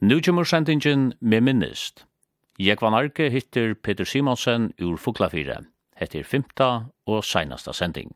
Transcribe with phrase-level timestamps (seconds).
[0.00, 2.04] Nu kommer sendingen med minnest.
[2.58, 5.64] Jeg var Arke hittir Peter Simonsen ur Fuglafire.
[5.98, 6.68] Hettir er fymta
[7.06, 8.12] og seinasta sending.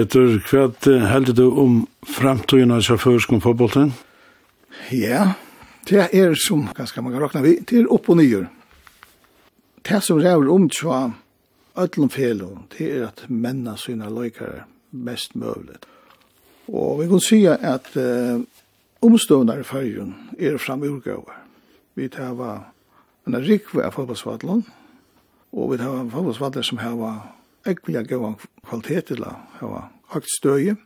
[0.00, 1.72] Peter, hva heldur du om
[2.08, 3.90] framtiden av sjåførskom fotbollen?
[4.88, 5.34] Ja,
[5.90, 8.46] det er som ganske man kan råkna vi, det er opp og nyer.
[9.84, 11.10] Det som ræver om tja
[11.76, 15.84] öllum felon, det er at menna sina loikare mest møvlet.
[16.72, 21.44] Og vi kan si at uh, i fyrjun er framurgåvar.
[21.94, 22.40] Vi tar
[23.26, 24.64] en rikve av fotbollsvatlon,
[25.52, 27.12] og vi tar fotbollsvatlon som hava
[27.66, 29.82] ekvelig gav kvalitet til å ha
[30.14, 30.76] høyt støye.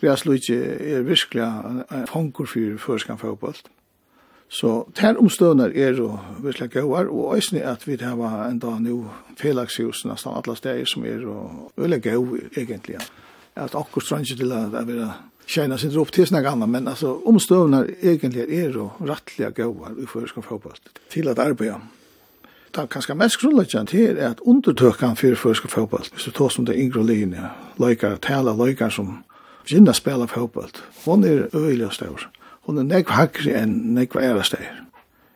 [0.00, 3.58] Vi har slik er virkelig en fanker for førskan fotboll.
[4.48, 10.06] Så ter omstøvner er jo virkelig gavar, og øyne at vi har enda nå felakshus
[10.08, 12.96] nesten alle steder som er og øyne gav egentlig.
[13.56, 15.04] At akkur stranger til at jeg vil
[15.48, 20.06] tjena sin drop til snakk annan, men altså omstøvner egentlig er jo rettelig gavar i
[20.06, 20.76] førskan fotboll
[21.10, 21.74] til at arbeid.
[22.74, 26.48] Det er kanskje mest grunnleggjant til er at undertøkene for første fotball, hvis du tar
[26.52, 29.22] som det yngre linje, løyker, tala løyker som
[29.64, 30.68] begynner å spela fotball,
[31.04, 32.28] hun er øyelig og større.
[32.68, 34.84] Hun er nekva hakri enn nekva æra større.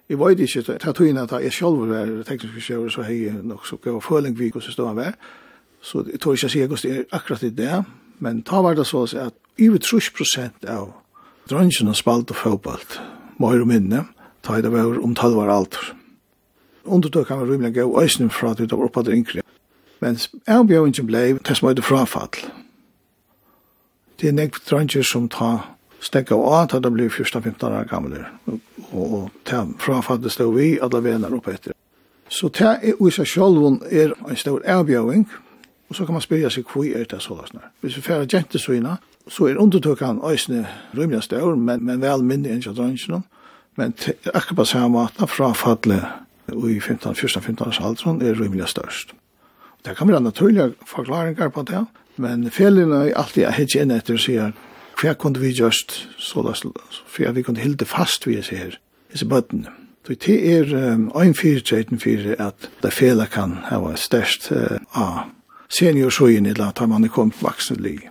[0.08, 3.64] Jeg vet ikke, det er tøyene at jeg selv var teknisk kjøver, så hei nok
[3.66, 5.14] så gav føling vi hvordan stod han var.
[5.80, 7.78] Så jeg tror ikke jeg sier hvordan det er akkurat i det,
[8.20, 10.92] men ta var det så at over 30 prosent av
[11.48, 12.84] drønnsene spalte fotball,
[13.40, 14.04] må jeg minne,
[14.44, 16.01] ta i det var om 12 år alder
[16.84, 19.42] undertøkene var rymelig gøy, og øyne fra at vi var oppe til yngre.
[20.00, 22.50] Men avbjøringen ble det som var frafall.
[24.20, 25.68] Det er nekve dranger som tar
[26.02, 28.24] stekka av at det blir 14-15 år gamle.
[28.92, 31.72] Og det frafallet stod vi alle venner oppe etter.
[32.28, 35.26] Så det er i seg selv er en stor avbjøring.
[35.88, 37.68] Og så kan man spyrja seg hvor er det så løsner.
[37.80, 38.96] Hvis vi færer jentesyna,
[39.28, 40.66] så er undertøkene øyne
[40.96, 43.20] rymelig stør, men, men vel mindre enn dranger.
[43.76, 43.94] Men
[44.34, 49.14] akkurat på samme måte frafallet i 14-15 års alderen er rymelig størst.
[49.84, 51.84] Det kan være naturlige forklaringer på det,
[52.16, 54.52] men fjellene er alltid jeg hittir inn etter og sier
[55.00, 58.78] hva kunne vi gjørst så da, for vi kunne hilde fast vi ser
[59.10, 59.70] disse bøttene.
[60.06, 60.72] Så det er
[61.14, 64.50] ein fyrtjeten for at det fjellet kan hava størst
[64.98, 65.30] av
[65.70, 68.10] seniorsøyen eller at man er kommet vaksne lige.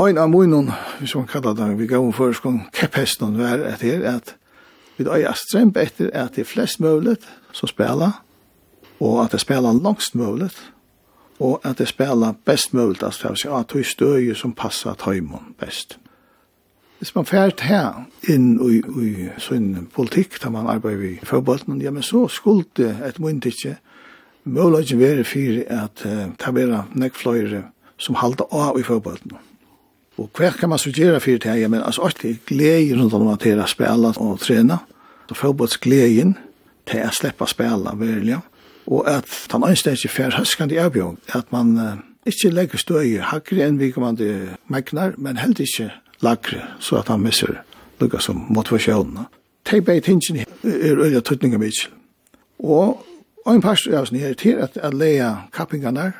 [0.00, 4.34] Ein av munnen, hvis man kallar det, vi gav om førskong, kepphesten var etter at
[5.00, 7.16] Vi øyer stremt etter at det er flest mulig
[7.56, 8.20] som spiller,
[9.00, 10.50] og at det spiller langst mulig,
[11.40, 15.54] og at det spiller best mulig, altså det er at det støyer som passer tøymon
[15.60, 15.98] best.
[16.98, 21.88] Hvis man fært her inn i, i sånn politikk, da man arbeider i forbolten, ja,
[21.90, 23.78] men så skulle det et mynd ikke
[24.44, 29.40] mulig å være for at uh, det er nekk fløyere som halter av i forbolten.
[30.20, 31.68] Og hva kan man så gjøre for det her?
[31.68, 34.82] Men altså, alt er glede rundt om at det spela og trena.
[35.28, 35.80] Så forberedt
[36.90, 38.40] til å slippe å spille, virkelig.
[38.90, 41.92] Og at den ønsker ikke fer høskende avbjørn, at man uh,
[42.26, 44.18] ikke legger støy hakre enn vi kan
[44.68, 47.60] megnar, men heller ikke lagre, så at han misser
[48.00, 49.28] lukka som motivasjonen.
[49.64, 51.92] Teg bei tingene er øyla tøtninga mitjel.
[52.58, 53.06] Og
[53.46, 56.10] en parst er sånn her til at at leia kappingarna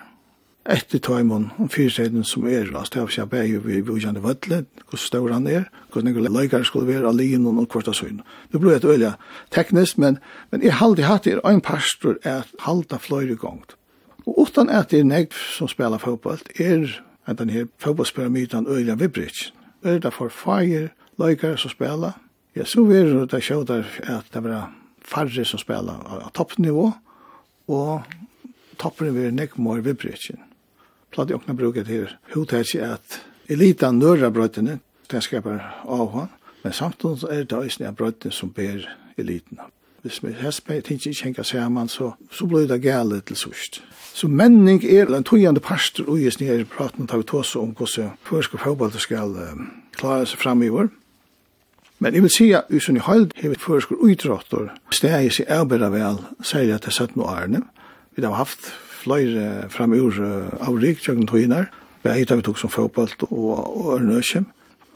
[0.70, 4.98] etter tøymon om fyrseiden som er, altså det er ikke bare vi vujande vødle, hvor
[4.98, 8.22] stor han er, hvor noen løygar skulle være av linjen og av søgn.
[8.52, 9.12] Det blir et øyla
[9.50, 10.18] teknisk, men,
[10.50, 13.76] men jeg halde hatt er ein pastor er halda fløyre gongt.
[14.26, 18.94] Og utan at det er negv som spelar fotboll, er at den her fotbollspyramiden øyla
[18.94, 19.52] vibrit.
[19.82, 20.88] Er det for fire
[21.18, 22.12] løygar som spela?
[22.56, 24.70] Ja, så er det det sjådar at det var
[25.04, 26.90] færre som spela av toppnivå,
[27.70, 28.02] og
[28.78, 30.40] toppen vil nekv mor vibrichin
[31.10, 32.16] platt i åkna bruket her.
[32.34, 33.20] Hotet er at
[33.50, 34.78] elita nøra brøytene,
[35.10, 36.30] det skapar han,
[36.62, 38.86] men samtidig er det også en brøttene som ber
[39.18, 39.58] eliten.
[40.02, 43.82] Hvis vi helst med ting ikke henger sammen, så, så blir det gale til sørst.
[44.14, 47.74] Så menning er en tøyende parster og just nere i praten tar vi tås om
[47.76, 50.88] hvordan førske fotball skal um, klare seg fram i år.
[51.98, 55.52] Men jeg vil si at usen i høyld har vi førske utrådter steg i seg
[55.52, 57.60] avbæra vel, særlig at det satt noe ærene.
[58.16, 60.16] Vi har haft fløyre framur
[60.60, 61.70] avrik, tjøkken tøyner,
[62.02, 64.46] vi har heit vi tok som fotballt og og ørnøkjem.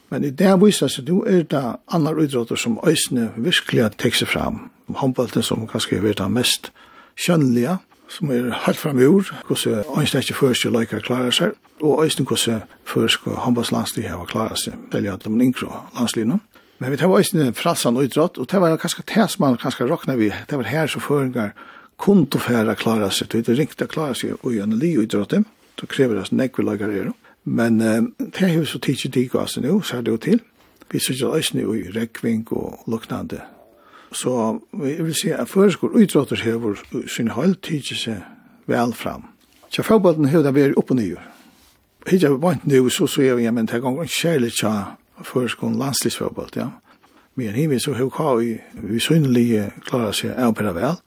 [0.09, 1.63] Men i det viser seg, du er det
[1.93, 4.69] andre utråder som øysene virkelig har tekst seg fram.
[4.87, 6.71] Håndbalten som kanskje er det mest
[7.17, 7.77] kjønnelige,
[8.09, 12.03] som er helt frem i ord, hvordan øyne ikke først og løyker klarer seg, og
[12.05, 16.39] øyne hvordan først og håndbaltslandslige har klarer seg, eller at de yngre landsligene.
[16.79, 20.15] Men vi tar øysene fransan utråd, og det var kanskje det som man kanskje råkna
[20.15, 21.53] vi, det var her som føringar,
[21.97, 25.07] kunde færa klara seg, det er riktig å klara seg og gjøre en li og
[25.07, 25.45] idrotten,
[25.79, 27.11] så krever det nekve lagar er.
[27.45, 30.41] Men eh, det er jo så tidsi dig og nu, så er det jo til.
[30.91, 33.41] Vi sitter også nu i rekving og luknande.
[34.11, 36.75] Så jeg vil si at føreskor og idrotter hever
[37.15, 38.21] sin høyld tidsi seg
[38.67, 39.25] vel fram.
[39.69, 41.21] Så fagbolten hever det vært opp og nyer.
[42.07, 45.73] Hitt jeg vant nu, så så jeg, vi, men det er gong kjærlig tja føreskor
[45.73, 46.69] landslivsfagbolt, ja.
[47.35, 48.35] Men himmel så hever hva
[48.87, 51.01] vi synlige klara seg av vel.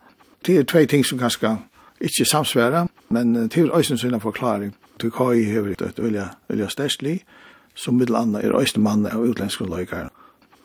[0.46, 1.56] Det er tvei ting som ganske
[2.00, 4.74] ikke samsværa, men det er også en sin forklaring.
[5.02, 7.24] Du Kai har vi et veldig, veldig størstlig,
[7.74, 10.08] som middelandet er øysen mann av utlenske løyker.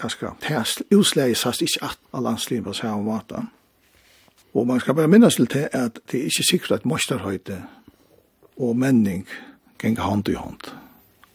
[0.01, 3.35] Ganske tæst, utslaget sast ikke at alle landslivet på samme måte.
[4.53, 7.63] Og man skal bare minnes til det at det er ikke sikkert at mosterhøyde
[8.57, 9.27] og menning
[9.79, 10.73] geng hånd i hånd.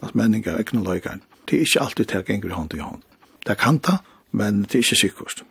[0.02, 1.19] At menning er ikke noe løyker.
[1.49, 3.02] Det er ikke alltid til geng hånd i hånd.
[3.46, 3.96] Det kan ta,
[4.32, 5.44] men det er ikke sikkert.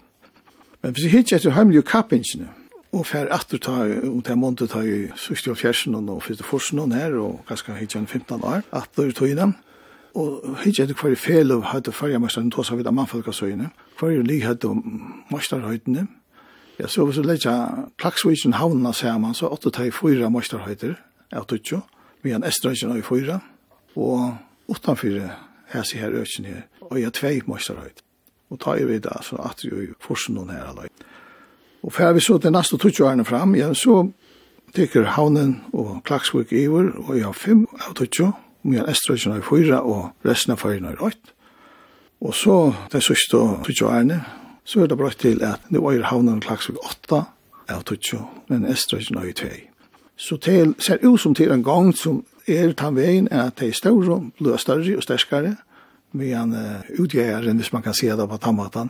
[0.82, 2.48] Men hvis vi hittir etter heimlige kappingsene,
[2.96, 6.80] og fer atter ta og ta monte ta i sørste og fjersen og fyrste forsen
[6.80, 9.56] og her og kanskje hitje 15 år atter tog i dem
[10.18, 13.70] og hitje etter hver fel og hadde fargermesteren tås av vidt av mannfolkasøyene
[14.00, 14.72] hver li hadde
[15.34, 16.08] masterhøytene
[16.80, 20.96] ja så var så lett jeg plaksvitsen havna saman så åtte ta i fyra masterhøyter
[21.36, 21.84] av tutsjo
[22.24, 23.42] vi en estrøysen av i fyra
[23.98, 25.22] og utanfyr
[25.74, 28.04] her sier her økken her og jeg tvei masterhøyt
[28.50, 30.88] og ta i vidt altså atter i forsen og her alai
[31.84, 34.08] Og fer vi så til neste 20 årene fram, ja, så
[34.76, 38.32] tykker havnen og Klaksvik iver, og jeg har fem av 20,
[38.64, 41.34] og jeg har Estrøysen av fyra, og resten av fyra er ått.
[42.22, 42.58] Og så,
[42.92, 44.22] det sørste 20 årene,
[44.68, 47.24] så er det bra til at nå er havnen og Klaksvik åtta
[47.70, 49.68] av 20, men Estrøysen av tvei.
[50.18, 53.70] Så til, ser ut som til en gang som er tan veien er at de
[53.70, 55.56] er større, blir større og sterskere,
[56.18, 58.90] medan uh, utgäraren, hvis man kan se det på tammatan,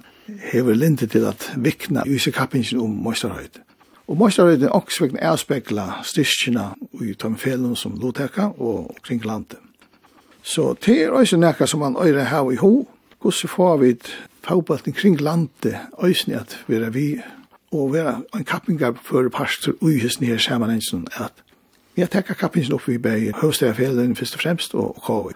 [0.51, 3.63] hever linte til at vikna i seg kappingen om møysterhøyde.
[4.07, 6.69] Og møysterhøyde er også vikna avspekla styrkina
[7.03, 9.59] i tomfelen som loteka og kring landet.
[10.44, 12.88] Så det er også nekka som man øyre her i ho,
[13.21, 13.95] hvordan får vi
[14.47, 17.21] fagbalten kring landet øyne at vi er vi,
[17.71, 21.33] og være en kappingar for pastor ui hos nye samanhengen at
[21.95, 25.35] vi har tekka kappingen opp i bæg høvstæra fjellene først og fremst og kåvig.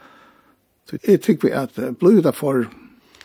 [0.89, 2.65] Så jeg tykker vi at blod er for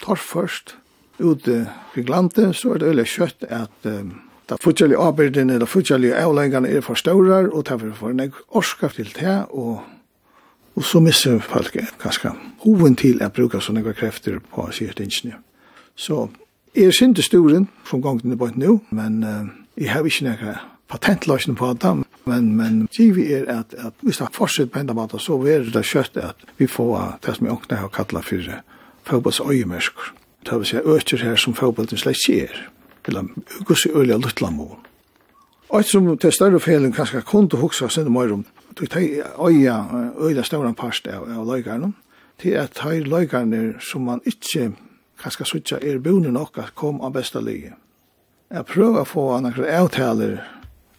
[0.02, 0.76] torf først
[1.18, 1.66] ute
[1.96, 4.14] i glandet, så er det veldig kjøtt at um,
[4.46, 9.08] Da futjalige arbeidene, da futjalige avlengene er for større, og derfor for en orska til
[9.16, 9.80] det, og,
[10.76, 12.30] og så misser folk ganske
[12.62, 15.40] hoven til at bruke sånne krefter på siertingene.
[15.96, 16.28] Så
[16.76, 20.62] jeg er sinte storen, som gongen er bort nå, men uh, jeg har ikke noen
[20.94, 25.18] patentløsning på det, Men men givi er at at vi skal fortsette på enda måte,
[25.18, 28.62] så er det kjøtt at vi får det som jeg åkne har kallet for
[29.06, 30.12] fotbolls øyemersker.
[30.44, 32.70] Det vil si øker her som fotbollen slett ser,
[33.06, 33.24] eller
[33.64, 34.76] gus i øyelig luttlamål.
[35.68, 38.44] Og et som til større felen kanskje kunne huksa sinne mer om,
[38.78, 39.00] du tar
[39.48, 39.84] øya
[40.20, 41.92] øyla stauran parst av, av løygarne
[42.38, 44.72] til at tar løygarne som man ikke
[45.22, 47.72] kanskje sutja er bunne nok at kom av besta lige.
[48.50, 50.38] Jeg prøver å få anakra avtaler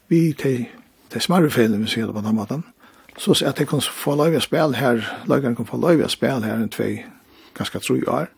[0.10, 0.66] vi til
[1.14, 2.64] de smarre feilene vi sier det på den måten.
[3.18, 6.46] Så at jeg kan få lov å spille her, lageren kan få lov å spille
[6.46, 7.06] her en tvei,
[7.58, 8.30] ganske tro år.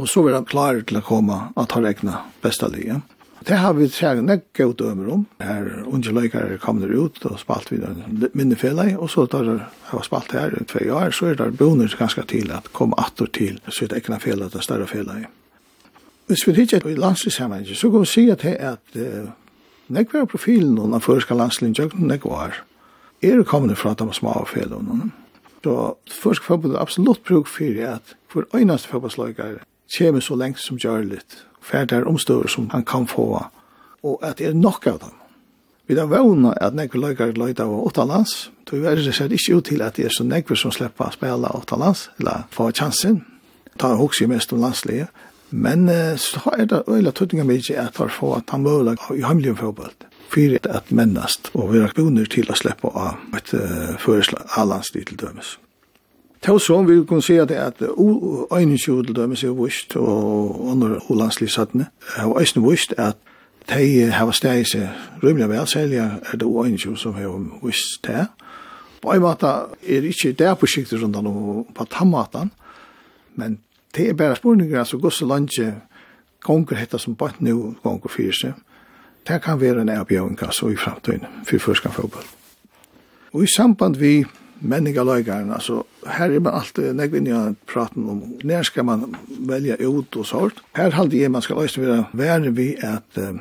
[0.00, 3.02] Og så var han klar til å komme og ta regna besta livet.
[3.40, 5.22] Det har vi tjekket nek gøy dømer om.
[5.40, 9.60] Her unge løykere kom der ut og spalt videre minne fele, og så tar jeg
[9.88, 13.30] har spalt her i tvei år, så er det bonus ganske til at komme atter
[13.32, 15.22] til sitt egna fele til større fele.
[16.28, 19.00] Hvis vi ikke er i landslivshemmingen, så kan vi si at det er at
[19.90, 22.58] Nek var profilen hon av førska landslinn jøkken, nekva er.
[23.26, 25.10] Er kommende fra de små avfedene.
[25.64, 29.58] Så først fotboll er absolutt bruk for at for øyneste fotbollslager
[29.96, 33.42] kommer så lengt som gjør litt, ferdig omstøver som han kan få,
[34.02, 35.16] og at det er nok av dem.
[35.90, 39.66] Vi da vågna at nekve løygar løyda av åttalands, så vi verre ser ikke ut
[39.66, 43.24] til at det er så nekve som slipper å spela åttalands, eller få chansen.
[43.74, 45.08] Ta hokse mest om landslige,
[45.50, 49.22] Men uh, så er det øyla tøttinga mykje at for få at han møyla i
[49.22, 49.92] heimlige fotboll.
[50.30, 55.10] Fyrir at mennast og vi vera bonur til å slippe av et uh, føresla allandstid
[55.10, 55.56] til dømes.
[56.42, 61.00] Tåsson vi kunne si at det at øyningsjord til dømes er vust og under andre
[61.08, 63.18] holandslisatne har eisen vust at
[63.68, 64.88] de har steg seg
[65.22, 67.28] rymlig vel, særlig er det øyningsjord som har
[67.60, 68.26] vust det.
[69.02, 69.46] På en måte
[69.82, 72.50] er det ikke det på siktet rundt om på tammaten
[73.34, 73.58] men
[73.96, 75.74] det er bare spørninger, altså gosse landje
[76.40, 78.52] gonger hetta som bant nu gonger fyrir seg.
[79.28, 82.24] Det kan være en avbjøring altså i framtiden for førskan fotball.
[83.32, 84.24] Og i samband vi
[84.60, 90.16] menningaløygaren, altså her er man alltid negvinn i praten om når skal man velja ut
[90.16, 90.62] og sort.
[90.76, 93.40] Her halde jeg man skal løysa være være vi at um,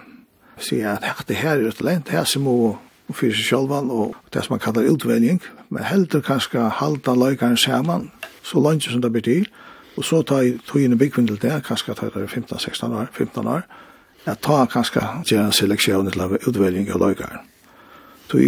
[0.57, 2.77] si at det her er et talent, her som må
[3.13, 8.11] fyrir seg sjálvan og det som man kallar utveljing, men heldur kanska halda løygaren saman
[8.43, 9.47] så langt som det blir til,
[9.99, 13.09] Og så tar jeg tog inn i byggvind til det, kanskje tar det 15-16 år,
[13.11, 13.65] 15 år,
[14.25, 17.41] at ta kanskje gjør en seleksjon til utveljning av løygar.
[18.31, 18.39] Så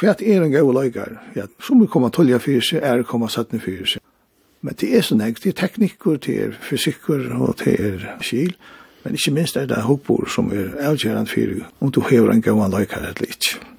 [0.00, 1.14] hva er en god løygar?
[1.36, 4.02] Ja, som vi kommer tølja fyrir seg, er kommer sattne fyrir seg.
[4.66, 8.56] Men det er sånn ek, det er teknikker, det er fysikker og det er skil,
[9.04, 12.74] men ikke minst er det hoppor som er avgjørende fyrir om du hever en god
[12.74, 13.75] løygar eller ikke.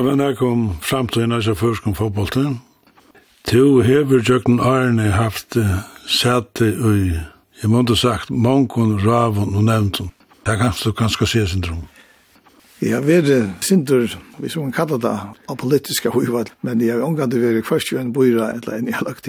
[0.00, 2.54] Ta var nær kom framtiden av førskom fotbolten.
[3.50, 5.58] To hever jøkken Arne haft
[6.08, 7.18] sæte i,
[7.60, 10.08] jeg måtte sagt, mankon, ravon og nevnton.
[10.48, 11.82] Det kan du kanskje se sin syndrom.
[12.80, 15.12] Ja, vi er sindur, vi som man kallar det,
[15.52, 18.88] av politiska huival, men jeg er omgande vi er først jo en bøyra eller en
[18.88, 19.28] jalagt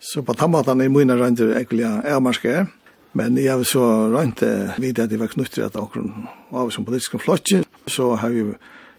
[0.00, 2.66] Så på tammatan er mine røyndir egentlig er
[3.12, 6.08] men jeg har så røyndir vidt at jeg var knutter at akkur
[6.52, 8.54] av som politiske flotje, så har vi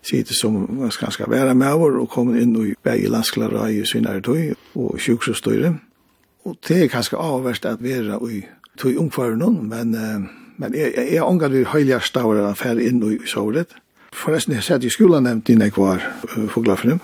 [0.06, 0.68] sitte som
[1.00, 5.74] ganske være med over og komme inn i begge landsklare i synere tøy og sjukhusstøyre.
[6.46, 8.44] Og det er ganske avverst at være i
[8.80, 9.96] tøy omkvarnen, men,
[10.58, 13.76] men jeg, jeg, jeg omgår vi høyligere stavere affære inn i såret.
[14.14, 16.02] Forresten, jeg satt i skolen nevnt inn jeg var
[16.54, 17.02] foglafferen.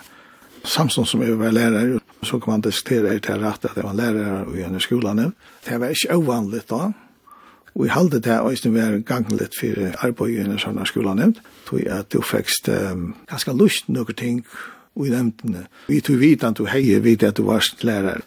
[0.64, 3.98] Samson som er var lærer, så kan man diskutere er til rett at jeg var
[3.98, 5.36] lærer i en skolen nevnt.
[5.66, 6.94] Det var ikke uvanligt da,
[7.74, 11.16] Og jeg halde det også vi er gangen litt for arbeid i en sånn skola
[11.18, 14.44] nevnt, tog at du fekst um, ganske lyst noen ting
[14.94, 15.66] i nevntene.
[15.90, 18.22] Vi tog vidt at du heier vidt at du var lærer.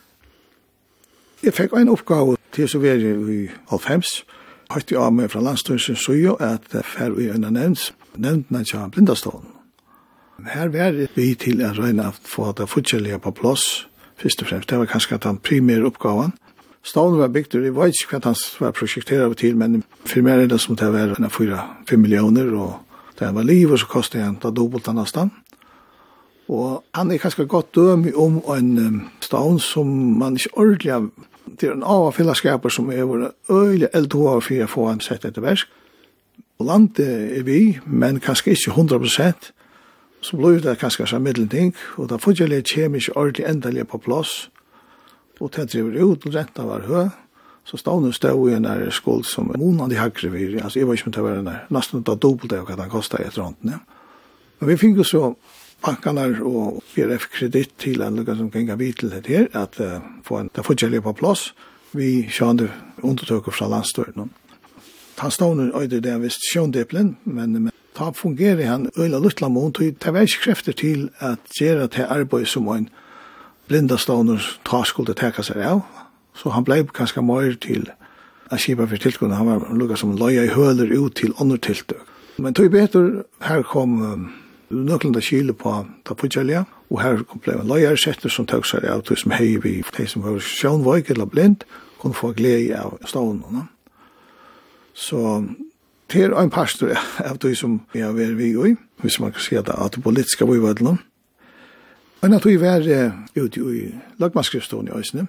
[1.45, 4.25] Jeg fikk en oppgave til å være i Alfhems,
[4.73, 8.89] høyt jeg av meg fra landstøysen så jo at fer vi en nevnt, nevntene til
[8.91, 9.53] blindastånden.
[10.47, 13.87] Her var vi til å regne at få det forskjellige på plass,
[14.21, 14.69] først og fremst.
[14.69, 16.35] Det var kanskje den primære oppgaven,
[16.87, 20.45] Stavn var bygd, og jeg vet ikke hva han var prosjekteret til, men for meg
[20.45, 22.77] er det som det var 4-5 millioner, og
[23.19, 25.33] det var liv, og så kostet han da dobbelt han avstand.
[26.47, 29.91] Og han er ganske godt døm om en um, stavn som
[30.21, 31.09] man ikke ordentlig har,
[31.47, 35.25] det er en av fellesskaper som er våre øyelig eldhåa for å få han sett
[35.25, 35.69] etter versk.
[36.59, 39.53] Og landet er vi, men kanskje ikke 100 prosent,
[40.23, 43.99] så blir det kanskje så middelting, og da får jeg litt kjemisk ordentlig endelig på
[44.07, 44.47] plass,
[45.41, 47.09] og det driver ut, og renta var høy,
[47.67, 50.89] så stod nu stod i en der skuld som månad i hagre vir, altså jeg
[50.89, 53.43] var ikke med til å være der, nesten da dobbelt det, hva den kostet etter
[53.43, 53.83] hånden, ja.
[54.57, 55.23] Men vi fikk jo så
[55.85, 60.41] bankene og BRF-kredit til en lukka som gikk av til det her, at uh, få
[60.41, 61.51] en, det forskjellige på plass,
[61.97, 62.73] vi kjønner
[63.05, 64.31] undertøkker fra landstøyden.
[65.19, 69.73] Han stod nu øyde det visst sjøndeplen, men, men ta fungerer han øyla luttla mån,
[69.73, 72.89] det var ikke krefter til at gjøre til arbeid som en
[73.67, 75.83] blinda blindastående ta skulle teka seg av,
[76.35, 77.89] så han blei kanskje mer til
[78.51, 82.07] a kipa for tilkunnet, han var lukka som loja i høler ut til andre tiltøk.
[82.39, 84.27] Men tog betur, her kom um,
[84.71, 88.85] nøklanda kile på ta Tapudjalja, og her kom blei en loja setter som tøk seg
[88.85, 91.65] av, tog som hei vi, de som var sjånvøyk eller blind,
[91.99, 93.67] kunne få glede av stående.
[94.95, 95.43] Så
[96.13, 96.95] til ein pastor
[97.29, 100.05] av tog som vi har vært vi i, hvis man kan se det, at det
[100.05, 101.01] politiska vøyvødlom,
[102.23, 102.85] Men at vi var
[103.37, 105.27] ute i lagmannskrifstående i Øysene,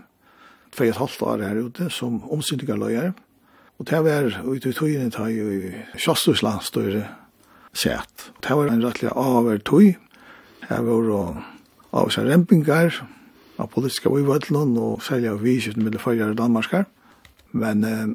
[0.74, 3.12] for et halvt år her ute som omsynningarløyer,
[3.80, 7.04] og det var ute i tøyene ta i Kjastus landstøyre
[7.78, 8.32] sett.
[8.42, 9.94] Det var en rettelig avhver tøy,
[10.70, 11.44] her var det
[11.98, 12.96] av seg rempingar,
[13.58, 16.88] av politiska vøyvødlen, og særlig av viskjøtten mellom følgere danmarskar.
[17.58, 18.08] Men eh,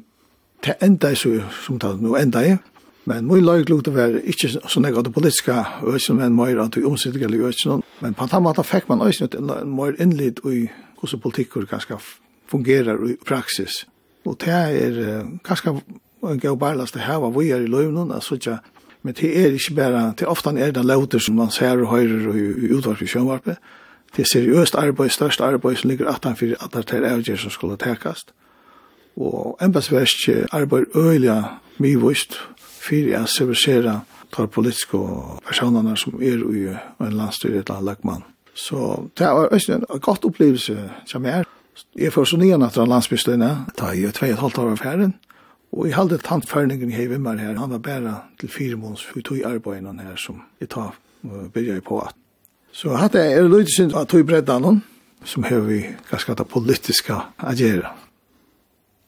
[0.63, 1.33] det enda er så,
[1.65, 2.59] som det nå enda er,
[3.05, 6.85] Men min løyglut var ikke så nek av det politiska øysen, men mer av det
[6.85, 7.83] omsiddelige øysen.
[8.01, 11.97] Men på den måten fikk man øysen en mer innlitt i hvordan politikker ganske
[12.47, 13.85] fungerer i praksis.
[14.25, 15.75] Og det er ganske
[16.23, 18.59] en god barlast det her var vi er i løyvnen, altså ikke
[19.03, 22.27] Men det er ikke bare, det ofte er det lauter som man ser og høyrer
[22.27, 23.57] og i utvarp i sjønvarpet.
[24.15, 27.51] Det er seriøst arbeid, størst arbeid som ligger 18 for at det er avgjør som
[27.51, 28.31] skulle tekast.
[29.17, 31.43] Og embedsversk arbeid øyelig
[31.77, 32.39] mye vust
[32.83, 34.01] fyrir a servisera
[34.33, 34.99] tar politiske
[35.47, 38.23] personene som er i en landstyr et land lagmann.
[38.53, 41.45] Så det var en godt opplevelse som er.
[41.97, 45.15] Jeg får så nyan etter landsbystøyene, da er 2,5 år av ferien,
[45.73, 49.41] og jeg halde tantførningen i Heivimmer her, han var bare til fire måneds for tog
[49.45, 50.93] arbeidene her som jeg tar
[51.53, 52.13] byrja på at.
[52.71, 54.83] Så hatt jeg er løyde synd at tog bredda noen,
[55.25, 55.79] som hever vi
[56.11, 57.93] ganske politiska agera.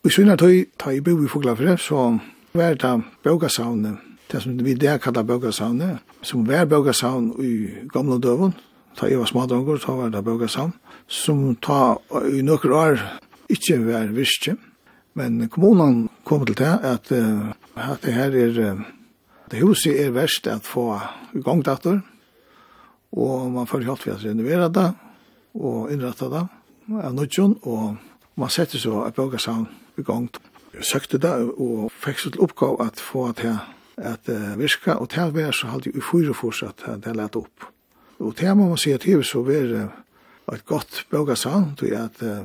[0.04, 2.18] Og i svinner tog, tar jeg bo i Foglafjell, så
[2.56, 3.98] var det bøkasavnet,
[4.32, 7.52] det som vi der kallar bøkasavnet, som var bøkasavn i
[7.94, 8.56] gamle døven,
[8.96, 10.74] da jeg var smadronger, da var det bøkasavn,
[11.08, 11.98] som ta
[12.32, 13.04] i nøkker år
[13.50, 14.56] ikke var virke,
[15.14, 18.82] men kommunen kom til det at, at det her er,
[19.52, 20.96] det huset er verst at få
[21.36, 22.02] i gang datter,
[23.12, 24.90] og man får hjelp for å renovere det,
[25.56, 26.44] og innrette det,
[27.04, 27.96] av nødjon, og
[28.36, 30.28] man setter så et bøkasavn i gang.
[30.28, 33.58] datter søkte det og fikk så til oppgave at få til
[33.98, 37.70] at uh, virka, og til vær så hadde jeg ufyre fortsatt at det lette opp.
[38.20, 42.22] Og til må man si at det så var uh, et godt bøgasavn, til at
[42.22, 42.44] uh,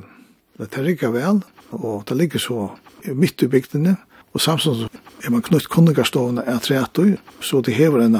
[0.61, 2.69] det ligger vel, og det ligger så
[3.15, 3.97] midt i bygdene,
[4.33, 4.89] og samtidig
[5.25, 6.99] er man knytt kundigarstående av rett
[7.41, 8.17] så det hever en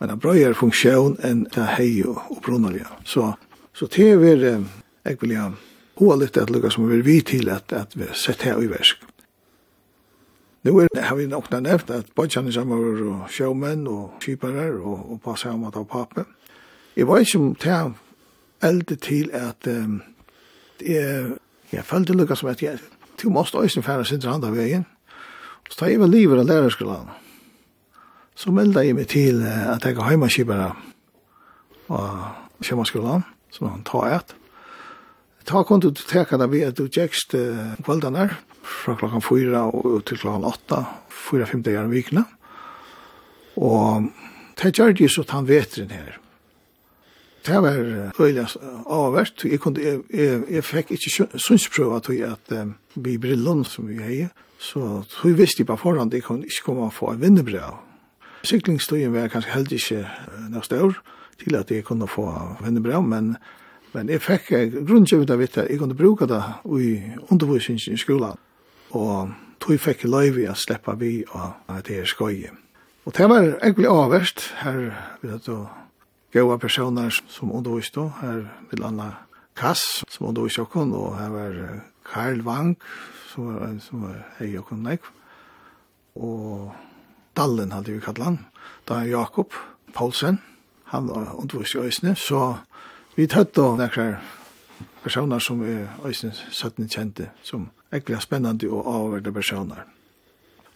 [0.00, 2.88] en brøyere funksjon enn det hei og og brunnerlige.
[3.04, 3.34] Så,
[3.76, 4.64] så det er,
[5.04, 5.60] jeg vil gjerne,
[6.00, 8.70] hoa litt at lukka som vi er vi til at, at vi setter her i
[8.70, 9.04] versk.
[10.62, 14.74] Nu er, det, har vi nok da nevnt at bodjan sammen var sjåmenn og kjiparer
[14.76, 16.26] og, og passer om at av pape.
[16.96, 17.94] Jeg var ikke om til
[18.62, 20.02] elde til at um,
[20.84, 21.30] jeg,
[21.72, 22.78] jeg følte lukka som at jeg,
[23.22, 24.84] du måste også færre sin andre veien.
[25.70, 27.08] Så da jeg var livet av lærerskolen,
[28.36, 30.68] så meldte jeg meg til uh, at jeg var heimaskipere
[31.88, 34.36] av sjømannskolen, som han tar et.
[35.48, 38.36] Ta kunne du teka det ved at du tjekst kveldene der
[38.70, 42.24] fra klokken fyra og til klokken åtta, fyra-fem dager i vikene.
[43.60, 44.08] Og
[44.60, 46.18] det gjør det så han vet den her.
[47.46, 47.78] Det var
[48.20, 48.46] øyelig
[48.86, 49.44] avvært.
[49.44, 53.96] Jeg, kunne, jeg, jeg, jeg fikk ikke sunnsprøve til at um, vi brillene som vi
[54.02, 54.28] heier.
[54.58, 57.78] så jeg visste på forhånd at jeg kunne ikke komme og få en vinnebrøv.
[58.44, 60.08] Syklingstøyen var kanskje heldig ikke
[60.52, 61.00] neste år
[61.40, 62.28] til at jeg kunne få
[62.60, 63.36] vinnebrøv, men
[63.92, 64.52] Men jeg fikk
[64.86, 66.38] grunnkjøvet av at jeg kunne bruke det
[66.78, 66.90] i
[67.30, 68.38] undervisningen i skolen
[68.90, 72.50] og tog fikk løyvi å slippe vi av at det er skøye.
[73.06, 75.58] Og det var egentlig avverst, her vil jeg da
[76.34, 79.12] gode personer som underviste, her vil anna
[79.56, 81.56] Kass som underviste oss, og her var
[82.06, 82.76] Karl Wang
[83.32, 85.04] som var en som var hei okkon nek,
[86.16, 86.70] og
[87.36, 88.38] Dallen hadde vi kallet han,
[88.88, 89.54] da er Jakob
[89.94, 90.40] Paulsen,
[90.90, 92.58] han var undervist i så
[93.14, 94.20] vi tøtt då nekrar
[95.04, 99.86] personer som er eisen sattne kjente, som egentlig er spennende og avverde personer.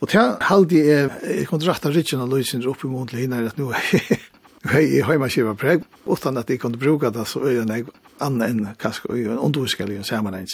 [0.01, 3.45] Og til halde jeg, jeg kunne rette rikken av Løysen opp i mån til henne,
[3.49, 7.61] at nå er jeg hjemme kjiva preg, utan at jeg kunne bruke det, så er
[7.63, 7.87] jeg
[8.25, 10.49] annet enn kanskje i en underhuskelig sammenheng.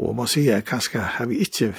[0.00, 1.72] Og man sier kanskje har vi ikke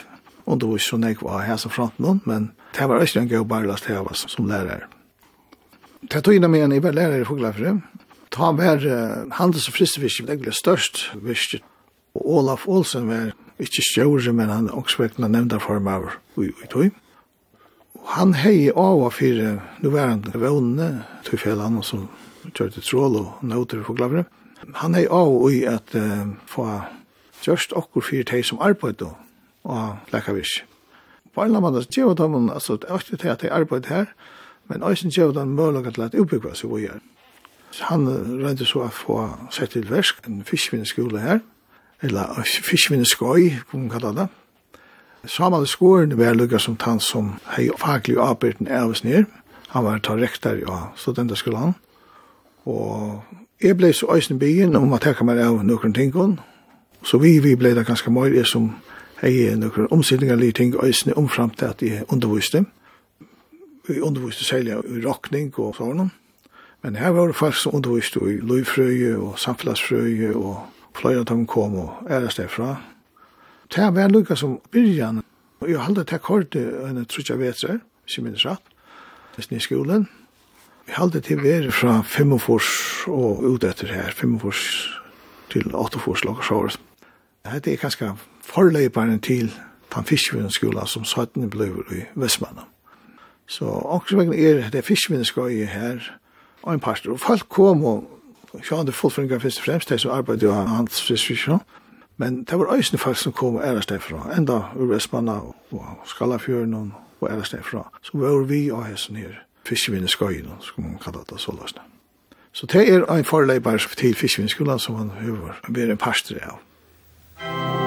[0.45, 4.05] underhus som jeg var her som fronten, men det var også en god barlast her
[4.13, 4.85] som lærer.
[6.05, 7.81] Det tog innan med en, jeg var lærer i Fuglafrem,
[8.35, 11.61] ta var uh, handels- og fristefiske, det er størst fiske.
[12.15, 16.69] Og Olaf Olsen var ikke stjøvre, men han også vekkene nevnda form av ui ui
[16.71, 16.91] tog.
[17.95, 22.09] Og Han hei av og fyrir nuverande vånene, tog fjellan som
[22.53, 24.27] kjørte trål og nøyder for glavere.
[24.81, 26.67] Han hei av og ui at uh, få
[27.45, 30.65] gjørst okkur fyrir teg som arbeid og lekkavisk.
[31.35, 33.51] På en eller annen måte, det var det, altså, det er ikke det at jeg
[33.51, 34.05] arbeid her,
[34.67, 37.01] men også gjør det en møllighet til at utbyggva seg vi gjør
[37.81, 38.07] han
[38.43, 39.19] rønte så å få
[39.51, 41.39] sett til versk, en fiskvinnerskole her,
[42.03, 44.27] eller fiskvinnerskøy, kan man kalla det.
[45.27, 49.25] Samal skåren var lukka som tann som hei faglig arbeidden av oss nir.
[49.73, 51.73] Han var ta rektar av studenterskolan.
[52.65, 53.23] Og
[53.61, 56.13] jeg blei så øysen byen om at jeg meg av noen ting.
[57.03, 58.75] Så vi, vi blei da ganske mye, som
[59.21, 62.65] hei noen omstillingar li ting øysen omframt til at jeg underviste.
[63.87, 66.11] Vi underviste særlig i rockning og sånn.
[66.81, 70.59] Men her var det folk som underviste i løyfrøye og samfunnsfrøye, og
[70.95, 72.75] flere av dem kom og æres derfra.
[73.75, 75.23] Det var lukka som byrjan,
[75.59, 78.75] og jeg halde til kortet en trutja vetser, ikke minnes rett,
[79.37, 80.07] nesten i skolen.
[80.87, 84.39] Jeg halde til vere fra 5 og ut etter her, 5
[85.49, 86.79] til 8 fors lakasjåret.
[87.45, 88.11] Hette er kanskje
[88.41, 89.51] forleiparen til
[89.95, 92.65] den fiskvinnskola som søttene ble i Vestmannen.
[93.47, 96.01] Så akkurat er det fiskvinnskola her,
[96.65, 97.11] og en pastor.
[97.11, 98.03] Og folk kom og
[98.63, 101.61] sjående fullfringar først og fremst, de som arbeidde av hans friskvisjon.
[102.17, 105.39] Men det var øysene folk som kom og æres derfra, enda ur Vestmanna
[105.71, 107.89] og Skallafjøren og æres derfra.
[108.01, 109.35] Så var vi og hessen her,
[109.67, 111.81] fiskvinneskøyen, som man kalla det så løsne.
[112.51, 116.61] Så det er en forleibar til fiskvinneskolan som han har vært en pastor av.
[117.41, 117.84] Musikk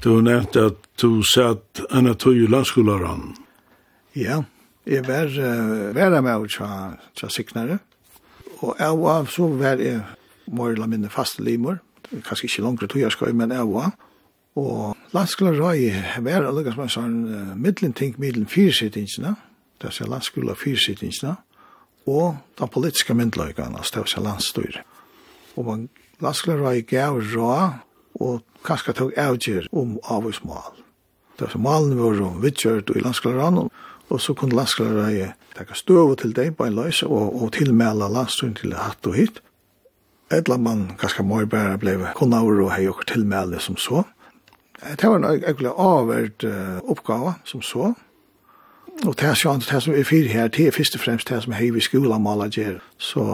[0.00, 3.34] Du har nevnt at du satt Anna i landskolaren.
[4.16, 4.38] Ja,
[4.88, 6.68] jeg var uh, vera med å tja,
[7.12, 7.76] tja siknare.
[8.64, 10.00] Og jeg var så var jeg
[10.48, 11.82] mor eller minne faste limor.
[12.08, 13.92] Kanskje ikke langere tog jeg skal, men jeg var.
[14.56, 15.92] Og landskolar røy
[16.24, 19.34] var allega som en sånn uh, middelen ting, middelen fyrsittingsina.
[19.84, 21.36] Det er landskolar fyrsittingsina.
[22.08, 24.80] Og den politiske myndløygane, altså det er landstyr.
[25.60, 25.86] Og man
[26.24, 30.80] landskolar røy gav røy og kanskje tog avgjør om avgjørsmål.
[31.38, 33.68] Det var så malen var om vidtjørt og i landskalaran,
[34.10, 38.54] og så kunne landskalaran takke støv til deg på en løs og, og tilmelde landstøyen
[38.58, 39.40] til hatt og hit.
[40.30, 44.04] Edla man kanskje mye bare ble kunnavur og hei og tilmelde som så.
[44.80, 46.44] Det var en egentlig avvært
[46.88, 47.92] oppgave som så.
[49.06, 51.40] Og det er sånn, det som er fyrt her, det er først og fremst det
[51.44, 52.82] som hei vi skola mala gjer.
[53.00, 53.24] Så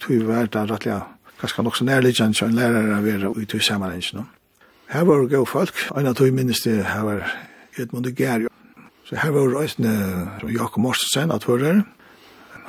[0.00, 1.02] tog vi vært der rettelig
[1.42, 4.26] ganske nok så nærliggjant som en lærere av være ute i sammenhengen.
[4.92, 7.22] Her var det gode folk, en av tog minnes det her var
[7.78, 8.48] Edmund Gerjo.
[9.04, 9.92] Så her var røysene
[10.52, 11.82] Jakob Morsensen, at hører,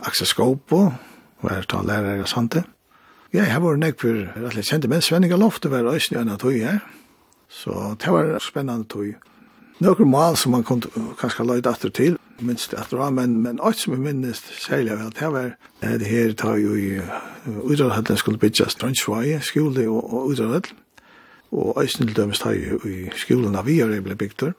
[0.04, 0.92] Axel Skåpo,
[1.44, 2.64] var ta lærere av Sante.
[3.34, 6.34] Ja, her var det nek for rett og kjente, men Svenninga Lofte var røysene en
[6.34, 6.82] av tog her.
[7.50, 9.14] Så det var spennende tog.
[9.78, 10.88] Några mal som man kunde
[11.20, 15.12] kanske leda efter till, minst efter var, men, men allt som jag minns särskilt väl,
[15.20, 17.02] det var det här tar ju i
[17.64, 20.78] Udrarhallen skulle bygga Strandsvaj, skole og, og Udrarhallen,
[21.52, 24.54] og Øysnildømmes tar jo i skolen av Viare ble bygd der.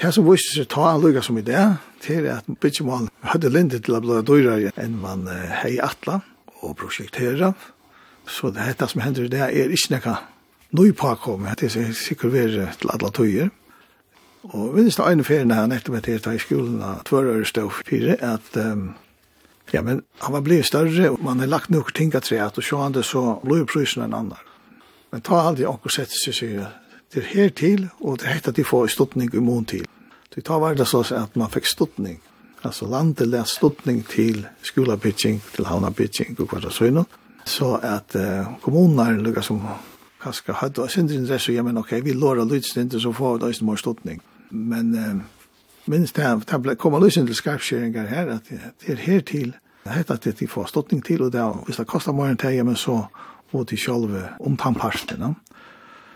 [0.00, 1.62] Det som viste seg ta lukka som i det,
[2.06, 5.28] det er at mal hadde lindet til å bli dyrere enn man
[5.62, 6.20] hei atla
[6.62, 7.52] og prosjektere.
[8.26, 10.14] Så det er som hender i det er ikke nekka
[10.74, 13.50] nøypakom, at det er sikkert være til alle tøyer.
[14.52, 17.64] Og vi visste ene ferien her nettopp etter jeg i skolen og tvør øre stå
[17.80, 18.90] fire, at um,
[19.72, 22.64] ja, men han var blivit større, og man har lagt nok ting at treet, og
[22.64, 24.42] så han det så lå jo prysen enn annar.
[25.12, 26.58] Men ta aldri anker sett seg seg
[27.14, 29.86] er her til, og det hette at de får stottning i mån til.
[30.34, 32.18] Så ta var det så at man fikk stottning.
[32.64, 37.06] Altså landet lest stottning til skolapitching, til havnapitching, og hva det så innom.
[37.46, 39.62] Så at uh, kommunene lukket som
[40.24, 43.68] kanskje hadde sin interesse, ja, men ok, vi låra lydsninter, så får vi da ikke
[43.68, 44.22] mer stottning.
[44.54, 45.20] Men eh,
[45.90, 46.30] minst det,
[46.64, 49.54] det kommer løsning til skarpskjøringer her, at det er her til,
[49.90, 52.62] hette at de får ståttning til, og det er, hvis det kostar mer enn teg,
[52.64, 53.02] men så
[53.52, 55.34] må de selv om tannparsten, no?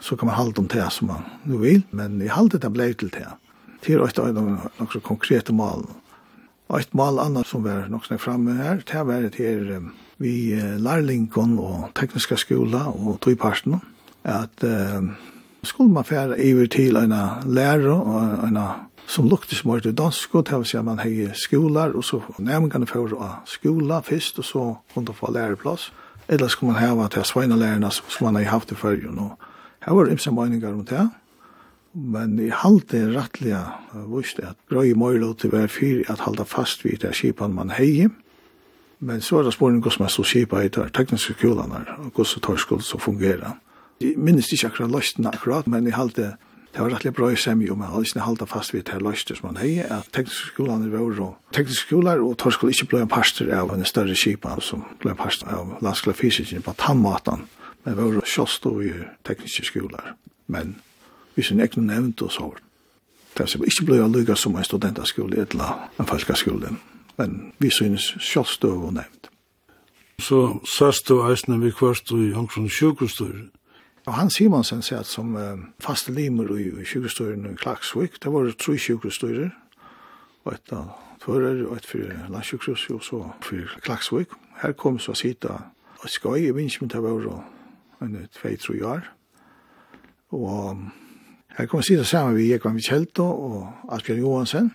[0.01, 2.93] så kan man halde om det som man nu vil, men i halde det ble
[2.95, 3.27] til det.
[3.83, 5.85] Det er også noen så konkrete mål.
[6.69, 9.81] Og et mål annet som var nok snakk framme her, det var det her
[10.19, 13.79] vi lærlingon og tekniska skola og togparsten,
[14.27, 15.07] at uh,
[15.69, 17.15] skulle man færa iver til en
[17.47, 18.59] lærer og en
[19.09, 22.05] som lukte som var til dansk, og til å si at man hei skolar, og
[22.05, 25.89] så nærmengene for å skola først, og så kunne få læreplass.
[26.29, 29.39] Ellers skulle man hava til sveina sveinelærerne som man har haft i fyrrjun, og
[29.87, 31.07] her var imsa meiningar om det,
[31.95, 33.57] men i halte rettelig
[34.11, 38.11] vust at brøy møylo til hver fyr at halda fast vid det skipan man hei,
[39.01, 42.77] men så er det spørning hvordan man så skipa i de tekniske skolene, og hvordan
[42.77, 43.57] det så fungerer.
[44.01, 46.37] Jeg minnes ikke akkurat løsten akkurat, men jeg halte
[46.69, 49.37] Det var rettelig bra i semi, og man hadde ikke halda fast ved det løsten
[49.37, 52.91] som man hei, at tekniske skolan er vore, og tekniske skolar, og tar skulle ikke
[52.93, 56.77] bli en pastor av en større kipa, som ble en pastor av landskla fysikken på
[56.79, 57.47] tannmatan,
[57.85, 58.93] men vore sjåstå i
[59.27, 60.15] tekniske skolar.
[60.47, 60.77] Men
[61.35, 62.61] vi sin egnu nevnt og sår.
[63.35, 66.77] Det er ikke ble en lykka som en studentaskole, eller en falskaskole,
[67.19, 69.33] men vi synes sjåstå og nevnt.
[70.21, 73.49] Så sørst du eisne vi kvart i Hangsson sjukhustyr,
[74.09, 78.31] Og han Simonsen sier at som uh, faste limer i, i sjukestøyren i Klagsvik, det
[78.33, 79.51] var tre sjukestøyrer,
[80.47, 84.33] og et av tvører, og et for landsjukhus, og så for Klagsvik.
[84.63, 85.59] Her kom så sida
[85.99, 89.05] og skøy, jeg minns min tabur, og en tvei-tre år.
[90.33, 90.81] Og
[91.59, 94.73] her kom sida sammen vi gikk Jekvann Kjelto og Asbjørn Johansen,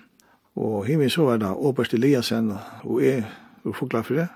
[0.62, 3.26] og himmel så var det Åberst Eliasen, og jeg,
[3.66, 4.30] og det.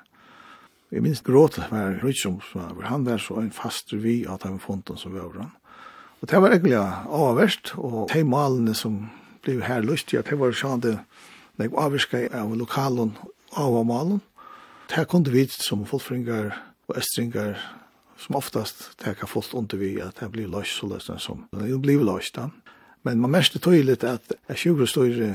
[0.91, 2.39] Jeg minns gråt var Rydsom,
[2.83, 5.51] han var så en faster vi at han fonten som var han.
[6.21, 9.09] Og det var egentlig avverst, og de malene som
[9.43, 10.95] ble her lustige, det var sånn det
[11.57, 13.15] jeg avverska av lokalen
[13.57, 14.21] av malen.
[14.87, 16.53] Det kunne vi som folkfringar
[16.87, 17.57] og estringar
[18.17, 22.03] som oftast teka fullt under vi at det blir løst så løst som det blir
[22.05, 22.49] løst da.
[23.03, 25.33] Men man mest tydelig at jeg sjukker større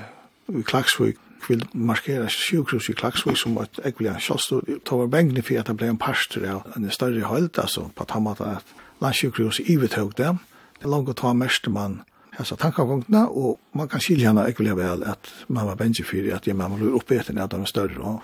[0.48, 4.66] i Klagsvik vil markera sjukhus i Klaksvik som et ett ekvilja kjallstod.
[4.66, 8.04] Det var bengni for at det ble en parster av en større høyld, altså på
[8.04, 10.38] tammata at landsjukhus i ivetøg dem.
[10.78, 12.02] Det er langt å ta mest man
[12.38, 16.46] hessa tankagongna, og man kan skilja henne ekvilja vel at man var bengi for at
[16.56, 17.98] man var oppeten at de er større.
[18.00, 18.22] Og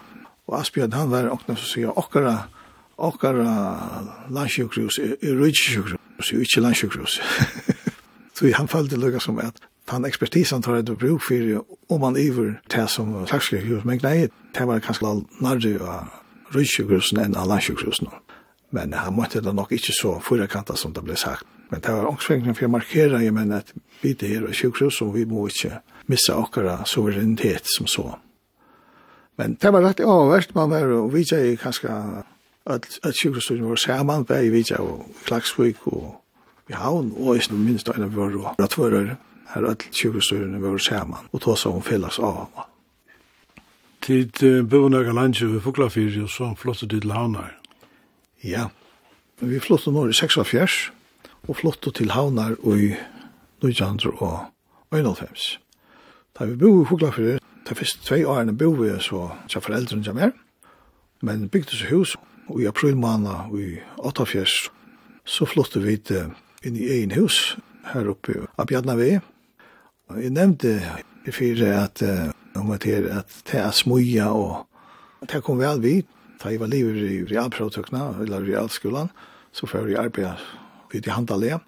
[0.48, 2.48] og Asbjørn, han var okna som sier okkara
[2.98, 3.50] okkara
[4.34, 7.18] landsjukhus er rujtsjukhus, er ikke landsjukhus.
[8.34, 12.58] Så han følte lukka som at den ekspertisen tar et bruk for om man iver
[12.70, 18.08] det som slagslig hus, men nei, det var kanskje nærre av rydsjukhusen enn av landsjukhusen.
[18.70, 21.46] Men han måtte det nok ikke så forekanta som det ble sagt.
[21.70, 23.72] Men det var ångsvengning for å markere, jeg mener, at
[24.02, 28.06] vi det her sjukhus, og vi må ikke missa okkara suverenitet som så.
[29.36, 31.92] Men det var rett avverst, man var, og vi er kanskje
[32.68, 36.16] at sjukhusene var sammen, bare i Vidja og Klagsvik og
[36.68, 39.16] i Havn, og i minst en av våre rødtvører
[39.52, 42.62] her öll sjukestyrene var saman og tog seg om fellas avhama.
[44.04, 47.52] Tid uh, bøvnøyga landje ved Fuglafyrir og så flottet til Havnar.
[48.44, 48.68] Ja,
[49.40, 50.92] vi flottet nå i 46
[51.48, 52.94] og flottet til Havnar i
[53.64, 55.58] 1991.
[56.38, 60.18] Da vi bo i Fuglafyrir, de første tve årene bo vi så til foreldrene som
[60.18, 60.30] er,
[61.22, 62.16] men bygde seg hus
[62.48, 64.70] og i april måned i 48
[65.28, 65.98] så flottet vi
[66.64, 67.56] inn i egen hus
[67.92, 69.18] her oppe av Bjarnavi,
[70.08, 70.78] Og jeg nevnte
[71.28, 72.02] i fire at
[72.58, 74.66] om at det at det er smuja og
[75.28, 75.94] det kom vel vi
[76.42, 79.10] da jeg var livet i realprodukna eller realskolan
[79.52, 80.44] så før jeg arbeid
[80.92, 81.58] vidt i handalea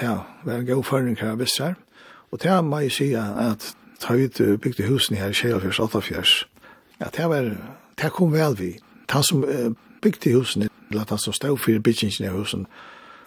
[0.00, 0.08] det
[0.44, 1.74] var en god føring her vissar.
[2.30, 6.46] Og det må jeg si at da vi bygde husene her i Kjelfjørs 88
[7.00, 7.50] ja, det var
[7.98, 8.78] det kom vel vi
[9.10, 9.44] han som
[10.02, 12.66] bygde husene eller han som stod for byggingen i husen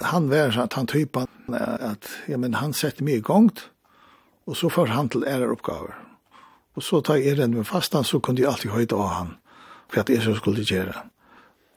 [0.02, 3.70] han var han typen at ja, men han sette mye gongt
[4.46, 5.96] Og så får han til ære oppgaver.
[6.76, 9.30] Og så tar jeg den med fastan, så kunne jeg alltid høyde av han,
[9.90, 10.94] for at jeg så skulle gjøre.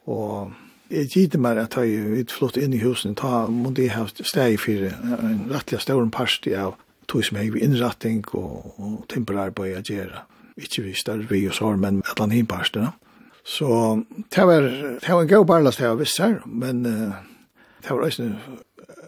[0.07, 0.53] Og
[0.91, 4.59] jeg gitte meg at jeg vidt flott inn i husen, ta måtte jeg ha steg
[4.61, 6.77] for en rettelig større parst av
[7.09, 10.25] tog som jeg innretting og, og temperarbeid å gjøre.
[10.59, 12.93] Ikke vi større vi og sår, men et eller annet parstene.
[13.49, 13.69] Så
[14.35, 14.67] det var,
[15.01, 17.15] det var en god barlast jeg visste her, men uh,
[17.81, 18.27] det var også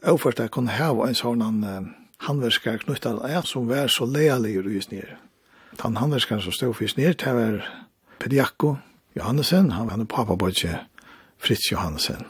[0.00, 1.90] overført at jeg kunne ha en sånn uh,
[2.26, 5.16] handverskar knuttar ja, som var så lealigur i snir.
[5.78, 7.62] Han handverskar som stod fyrst nere, det var
[8.20, 8.76] Pediakko
[9.16, 10.78] Johannesen, han var pappa bodje
[11.38, 12.26] Fritz Johannesen.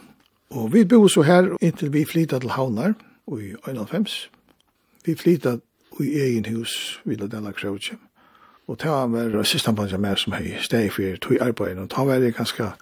[0.50, 2.94] Og vi bo så her inntil vi flytta til Havnar
[3.38, 4.30] i 91.
[5.06, 5.58] Vi flytta
[6.00, 7.98] i egen hus, vid Della Krautje.
[8.66, 12.18] Og ta han var sistan mer som hei steg for tog arbeid, og det var
[12.18, 12.72] det ganske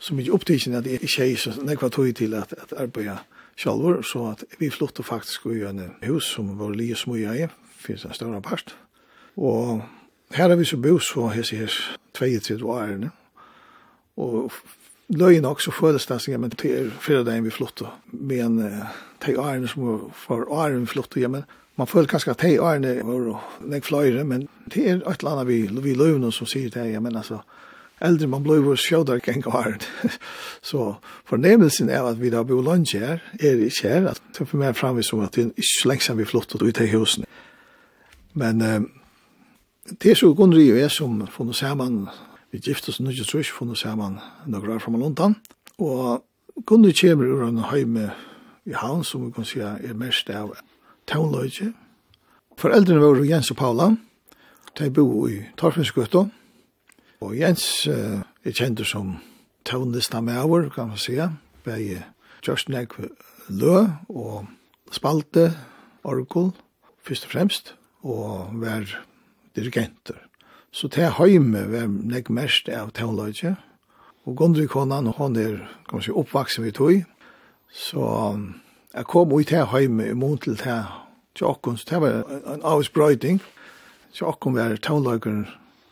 [0.00, 3.16] så mye opptidsen at jeg ikke hei så nekva tog til at, at arbeid
[3.60, 7.46] sjálfur, så at vi flyttet faktisk i en hus som var lige små i,
[7.76, 8.76] finnes en større part.
[9.36, 9.82] Og
[10.34, 11.72] her har vi så bo så hese her
[12.14, 13.10] 32 årene,
[14.16, 14.52] og
[15.08, 18.60] løgn også følelsesdansninger, men til fyrir dagen vi flyttet, men
[19.24, 19.86] til årene som
[20.28, 21.44] var årene vi flyttet, ja, men
[21.76, 25.48] man føler kanskje at de årene var nek fløyre, men det er et eller annet
[25.48, 27.40] vi, vi løvene som sier det, ja, men altså,
[28.00, 29.84] eldre man blir vår sjødar kan gå hard.
[30.70, 30.94] så
[31.28, 34.60] fornemmelsen er at vi da bor lunge her, er det ikke her, at det for
[34.60, 37.28] meg framvis som at det er ikke så lenge siden vi flyttet ut i husene.
[38.34, 38.80] Men eh,
[39.90, 42.08] det er så Gunnri og jeg som funnet sammen,
[42.50, 45.36] vi gifte oss nødvendig trus, funnet sammen noen år fra Malontan,
[45.78, 46.24] og
[46.66, 48.10] Gunnri kommer ur en høyme
[48.66, 50.52] i havn som vi kan si er mest av
[51.08, 51.72] taunløyge.
[52.60, 53.94] Foreldrene våre Jens og Paula,
[54.78, 56.26] de bor i Torfinsgøtta,
[57.20, 59.18] Og Jens uh, er kjent som
[59.68, 61.32] tøvnlista med over, kan man säga.
[61.64, 62.04] Begge
[62.40, 62.96] Kjørstnek
[63.48, 64.46] Lø og
[64.92, 65.52] Spalte,
[66.04, 66.52] Orgel,
[67.04, 68.88] først og fremst, og vær
[69.56, 70.16] dirigenter.
[70.72, 73.56] Så det er Høyme var nek mest av tøvnløyde,
[74.24, 77.04] og Gondry konan, hon er, kan man säga, oppvaksen vi tog,
[77.68, 78.40] så
[78.94, 80.84] jeg kom ut til Høyme i mån til til
[81.34, 83.42] Tjokkon, så det var en avsprøyting.
[84.12, 85.46] Tjokkon var tøvnløyden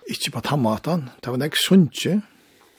[0.09, 1.09] ikke på tammatan.
[1.21, 2.21] Det var nek sunnkje,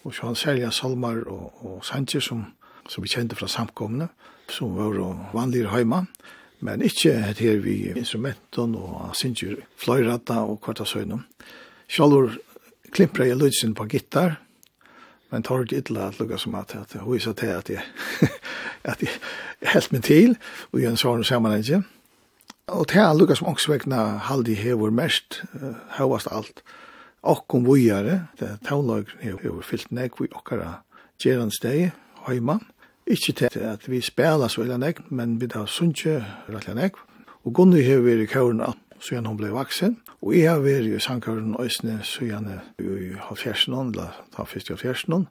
[0.03, 2.45] og så han særlig salmar og, og sanje som,
[2.89, 4.09] som vi kjente fra samkomne,
[4.49, 4.97] som var
[5.33, 6.05] vanlige heima,
[6.59, 11.23] men ikke her vi instrumenten og sinje fløyrata og kvarta søgnum.
[11.87, 12.33] Sjalvor
[12.91, 14.39] klimpra jeg lydsin på gittar,
[15.29, 17.83] men tar det ytla at lukka som at at hui sa til at jeg
[18.91, 19.09] at jeg
[19.73, 20.37] helt min til
[20.71, 21.85] og gjør en sånn sammenheng
[22.67, 25.43] og til at lukka som også vekna halde hever mest
[25.97, 26.63] hevast alt
[27.21, 30.79] okkom vujare, det er taunlag er overfyllt nek vi okkara
[31.19, 31.91] gjeran steg,
[32.27, 32.59] heima.
[33.09, 36.99] Ikkje til at vi spela så illa nek, men vi da sunnkje rettla nek.
[37.43, 40.89] Og Gunni hever vi i kaurna at så hun blei vaksen, og jeg har vært
[40.91, 45.27] i sangkauren Øysne så gjerne i halvfjersen, eller da fyrst i halvfjersen,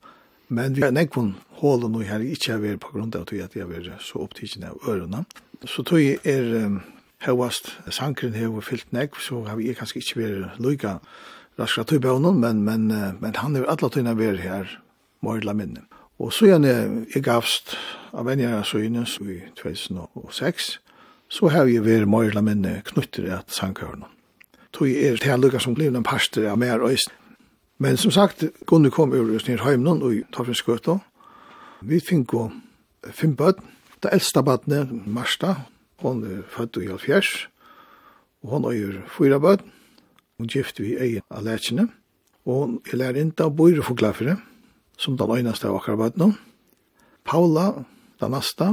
[0.49, 3.67] men vi har nekvun hålen og jeg har ikkje vært på grunn av at jeg
[3.67, 5.25] har vært så opptidgjene av ørene.
[5.67, 6.81] Så tog jeg er
[7.27, 10.99] hevast, sangkeren hever fyllt nek, så har vi kanskje ikkje vært lykka
[11.59, 12.89] raskra tog bøvnen, men, men,
[13.21, 14.79] men han er alle tøyna ver her,
[15.21, 15.85] morgla minne.
[16.19, 16.71] Og så gjerne
[17.15, 17.77] jeg gavst
[18.13, 20.79] av venjere søgnes i 2006,
[21.29, 24.09] så har jeg vært morgla minne knytter at sangkørene.
[24.73, 27.13] Tog er til lukka som blivna parster av mer øysen.
[27.79, 30.97] Men som sagt, Gunnar kom ur oss nir heimnon og tar fyrir skøtta.
[31.87, 32.51] Vi fink og
[33.15, 33.63] fem bød.
[34.03, 35.55] Det eldsta badne, Marsta,
[36.03, 37.49] hon er født i Alfjers,
[38.43, 39.63] og hon er fyra bød
[40.39, 41.89] og gift vi egen av lekene.
[42.49, 44.39] Og jeg lærer ikke av bøyre for glafere,
[44.99, 46.37] som den øyneste av akkurat bøtene.
[47.27, 47.85] Paula,
[48.23, 48.69] den neste,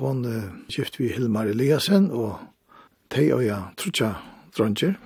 [0.00, 2.40] hun uh, gift vi Hilmar Eliasen, og
[3.14, 4.10] de og jeg tror ikke
[4.56, 4.96] dronjer.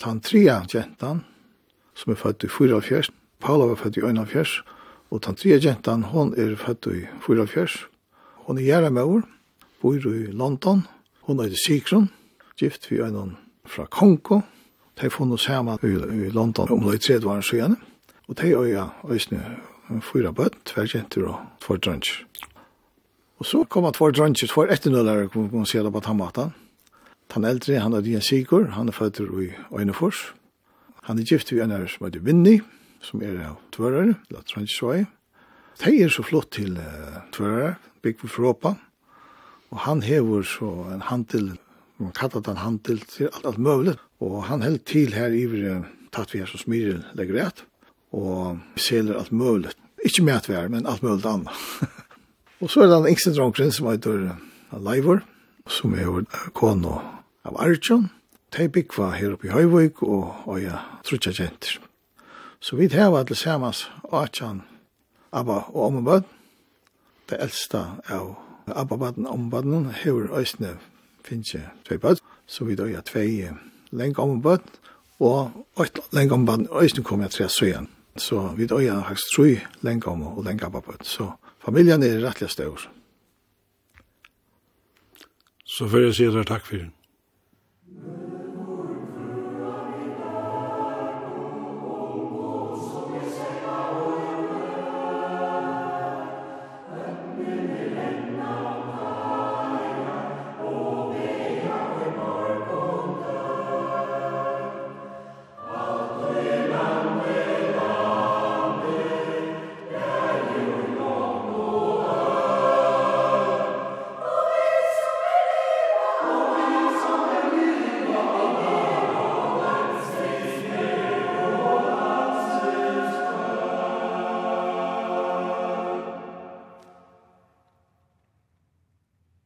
[0.00, 1.24] Den trea jentan,
[1.94, 4.62] som er født i 44, Paula var født i 41,
[5.10, 7.90] og den trea jentan, hun er født i 44.
[8.46, 9.26] Hun er gjerne med ord,
[9.82, 10.86] bor i London,
[11.26, 12.08] hun er i Sikron,
[12.56, 13.36] gift vi øynene
[13.66, 14.40] fra Kongo,
[15.00, 15.94] de funnet sammen i,
[16.26, 17.76] i London om det i tredje var en
[18.30, 22.24] og de øyne, ja, øyne, fyra bøtt, tver jenter og tver drønner.
[23.38, 26.52] Og så kom han tver drønner, tver etternøllere, kom man se det på tammatan.
[27.32, 30.34] Han eldre, han er Dian Sigur, han er født i Øynefors.
[31.02, 32.60] Han er gift ved en her som heter Vinny,
[33.00, 35.06] som er av tvørere, eller Transjøy.
[35.80, 38.74] De er så flott til uh, tvørere, bygg for Europa.
[39.70, 41.56] Og han hever så en handel
[42.00, 43.96] man kallar den han til, til alt, alt mulig.
[44.20, 45.64] Og han held til her i vi
[46.12, 47.64] tatt vi her som smyrer legger rett,
[48.16, 49.72] og vi selger alt mulig.
[50.04, 51.52] Ikke med at vi er, men alt mulig annet.
[52.60, 54.32] og så er det en yngste dronkren som heter
[54.72, 55.22] Leivor,
[55.70, 56.24] som er
[56.56, 56.98] kono
[57.46, 58.08] av Arjun.
[58.50, 61.78] De byggva her oppe i Høyvøk, og, og jeg trutja jenter.
[62.60, 63.76] Så vi tar alle sammen,
[64.10, 64.64] Arjun,
[65.32, 66.26] Abba og Ommebad,
[67.30, 68.34] det eldste av
[68.66, 70.80] Abba-baden og Ommebad, hever Øysnev,
[71.24, 73.54] finnes jeg tve bøtt, så vi da jeg tve
[73.90, 74.78] lenge om bøtt,
[75.20, 75.66] og
[76.12, 77.88] lenge om bøtt, og ikke kom jeg tre søyen.
[78.16, 81.06] Så vi da jeg har tre lenge om og lenge om bøtt.
[81.06, 81.30] Så
[81.64, 82.90] familien er rettelig større.
[85.64, 86.94] Så får jeg si deg takk for den.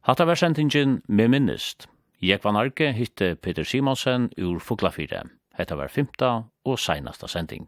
[0.05, 1.87] Hatta var sendingen med minnest.
[2.21, 5.23] Jeg var narke hitte Peter Simonsen ur Fuglafire.
[5.57, 7.65] Hetta var fymta og seinasta sending.